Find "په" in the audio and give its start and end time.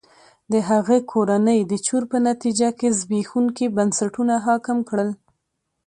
2.11-2.17